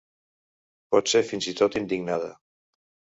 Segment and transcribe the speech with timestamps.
[0.95, 2.31] Potser fins i tot indignada.